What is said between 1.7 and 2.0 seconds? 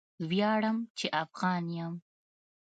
یم